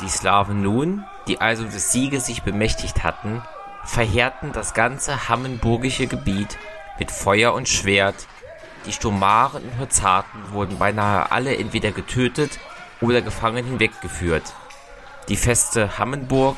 Die 0.00 0.08
Slawen 0.08 0.62
nun, 0.62 1.04
die 1.28 1.40
also 1.40 1.64
des 1.64 1.92
Sieges 1.92 2.26
sich 2.26 2.42
bemächtigt 2.42 3.04
hatten, 3.04 3.42
verheerten 3.84 4.52
das 4.52 4.74
ganze 4.74 5.28
hammenburgische 5.28 6.06
Gebiet 6.06 6.58
mit 6.98 7.10
Feuer 7.10 7.54
und 7.54 7.68
Schwert. 7.68 8.26
Die 8.86 8.92
Stomaren 8.92 9.62
und 9.62 9.78
Hozarten 9.78 10.52
wurden 10.52 10.78
beinahe 10.78 11.30
alle 11.30 11.56
entweder 11.56 11.92
getötet 11.92 12.58
oder 13.00 13.22
gefangen 13.22 13.64
hinweggeführt. 13.64 14.52
Die 15.28 15.36
Feste 15.36 15.98
Hammenburg 15.98 16.56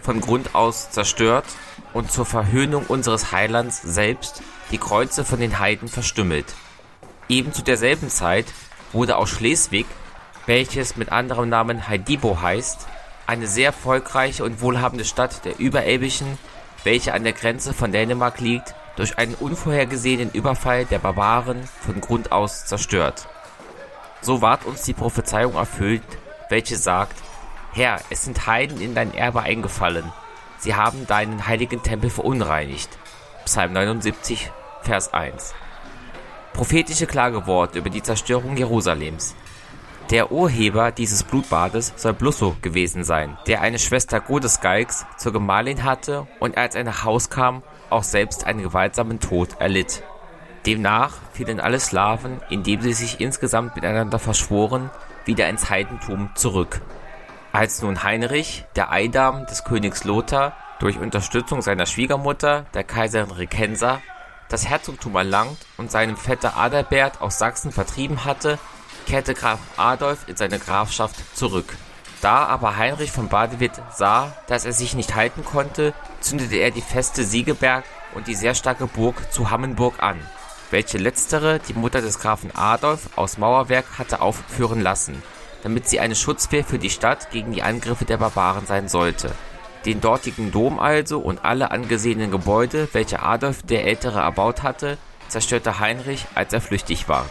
von 0.00 0.20
Grund 0.20 0.54
aus 0.54 0.90
zerstört 0.90 1.44
und 1.92 2.10
zur 2.10 2.24
Verhöhnung 2.24 2.86
unseres 2.86 3.30
Heilands 3.32 3.82
selbst 3.82 4.42
die 4.70 4.78
Kreuze 4.78 5.24
von 5.24 5.40
den 5.40 5.58
Heiden 5.58 5.88
verstümmelt. 5.88 6.54
Eben 7.28 7.52
zu 7.52 7.62
derselben 7.62 8.08
Zeit 8.08 8.46
wurde 8.92 9.16
auch 9.16 9.26
Schleswig, 9.26 9.86
welches 10.50 10.96
mit 10.96 11.12
anderem 11.12 11.48
Namen 11.48 11.86
Heidibo 11.86 12.42
heißt, 12.42 12.88
eine 13.28 13.46
sehr 13.46 13.66
erfolgreiche 13.66 14.42
und 14.42 14.60
wohlhabende 14.60 15.04
Stadt 15.04 15.44
der 15.44 15.60
Überelbischen, 15.60 16.26
welche 16.82 17.14
an 17.14 17.22
der 17.22 17.34
Grenze 17.34 17.72
von 17.72 17.92
Dänemark 17.92 18.40
liegt, 18.40 18.74
durch 18.96 19.16
einen 19.16 19.36
unvorhergesehenen 19.36 20.32
Überfall 20.32 20.86
der 20.86 20.98
Barbaren 20.98 21.62
von 21.80 22.00
Grund 22.00 22.32
aus 22.32 22.66
zerstört. 22.66 23.28
So 24.22 24.42
ward 24.42 24.64
uns 24.66 24.82
die 24.82 24.92
Prophezeiung 24.92 25.54
erfüllt, 25.54 26.02
welche 26.48 26.76
sagt, 26.76 27.14
Herr, 27.72 28.00
es 28.10 28.24
sind 28.24 28.48
Heiden 28.48 28.80
in 28.80 28.96
dein 28.96 29.14
Erbe 29.14 29.42
eingefallen, 29.42 30.12
sie 30.58 30.74
haben 30.74 31.06
deinen 31.06 31.46
heiligen 31.46 31.84
Tempel 31.84 32.10
verunreinigt. 32.10 32.90
Psalm 33.44 33.72
79, 33.72 34.50
Vers 34.82 35.14
1. 35.14 35.54
Prophetische 36.54 37.06
Klageworte 37.06 37.78
über 37.78 37.90
die 37.90 38.02
Zerstörung 38.02 38.56
Jerusalems. 38.56 39.36
Der 40.10 40.32
Urheber 40.32 40.90
dieses 40.90 41.22
Blutbades 41.22 41.92
soll 41.94 42.14
Blusso 42.14 42.56
gewesen 42.62 43.04
sein, 43.04 43.38
der 43.46 43.60
eine 43.60 43.78
Schwester 43.78 44.18
Godesgalgs 44.18 45.06
zur 45.16 45.32
Gemahlin 45.32 45.84
hatte 45.84 46.26
und 46.40 46.58
als 46.58 46.74
er 46.74 46.82
nach 46.82 47.04
Haus 47.04 47.30
kam, 47.30 47.62
auch 47.90 48.02
selbst 48.02 48.44
einen 48.44 48.60
gewaltsamen 48.60 49.20
Tod 49.20 49.60
erlitt. 49.60 50.02
Demnach 50.66 51.12
fielen 51.32 51.60
alle 51.60 51.78
Slawen, 51.78 52.40
indem 52.50 52.80
sie 52.80 52.92
sich 52.92 53.20
insgesamt 53.20 53.76
miteinander 53.76 54.18
verschworen, 54.18 54.90
wieder 55.26 55.48
ins 55.48 55.70
Heidentum 55.70 56.30
zurück. 56.34 56.80
Als 57.52 57.80
nun 57.80 58.02
Heinrich, 58.02 58.64
der 58.74 58.90
Eidam 58.90 59.46
des 59.46 59.62
Königs 59.62 60.02
Lothar, 60.02 60.56
durch 60.80 60.98
Unterstützung 60.98 61.62
seiner 61.62 61.86
Schwiegermutter, 61.86 62.66
der 62.74 62.82
Kaiserin 62.82 63.30
Rekensa, 63.30 64.00
das 64.48 64.68
Herzogtum 64.68 65.14
erlangt 65.14 65.58
und 65.76 65.92
seinem 65.92 66.16
Vetter 66.16 66.56
Adalbert 66.56 67.20
aus 67.20 67.38
Sachsen 67.38 67.70
vertrieben 67.70 68.24
hatte, 68.24 68.58
kehrte 69.06 69.34
Graf 69.34 69.58
Adolf 69.76 70.20
in 70.26 70.36
seine 70.36 70.58
Grafschaft 70.58 71.36
zurück. 71.36 71.76
Da 72.20 72.44
aber 72.44 72.76
Heinrich 72.76 73.12
von 73.12 73.28
Badewitt 73.28 73.72
sah, 73.96 74.34
dass 74.46 74.66
er 74.66 74.72
sich 74.72 74.94
nicht 74.94 75.14
halten 75.14 75.44
konnte, 75.44 75.94
zündete 76.20 76.56
er 76.56 76.70
die 76.70 76.82
Feste 76.82 77.24
Siegeberg 77.24 77.84
und 78.14 78.26
die 78.26 78.34
sehr 78.34 78.54
starke 78.54 78.86
Burg 78.86 79.32
zu 79.32 79.50
Hammenburg 79.50 80.02
an, 80.02 80.18
welche 80.70 80.98
letztere 80.98 81.60
die 81.60 81.74
Mutter 81.74 82.02
des 82.02 82.18
Grafen 82.18 82.54
Adolf 82.54 83.08
aus 83.16 83.38
Mauerwerk 83.38 83.86
hatte 83.98 84.20
aufführen 84.20 84.82
lassen, 84.82 85.22
damit 85.62 85.88
sie 85.88 86.00
eine 86.00 86.14
Schutzwehr 86.14 86.64
für 86.64 86.78
die 86.78 86.90
Stadt 86.90 87.30
gegen 87.30 87.52
die 87.52 87.62
Angriffe 87.62 88.04
der 88.04 88.18
Barbaren 88.18 88.66
sein 88.66 88.88
sollte. 88.88 89.32
Den 89.86 90.02
dortigen 90.02 90.52
Dom 90.52 90.78
also 90.78 91.20
und 91.20 91.42
alle 91.42 91.70
angesehenen 91.70 92.30
Gebäude, 92.30 92.88
welche 92.92 93.22
Adolf 93.22 93.62
der 93.62 93.84
Ältere 93.86 94.20
erbaut 94.20 94.62
hatte, 94.62 94.98
zerstörte 95.28 95.78
Heinrich, 95.78 96.26
als 96.34 96.52
er 96.52 96.60
flüchtig 96.60 97.08
ward 97.08 97.30